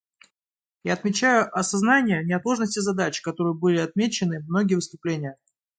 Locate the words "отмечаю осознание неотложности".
0.93-2.79